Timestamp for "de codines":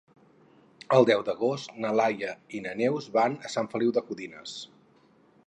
4.01-4.57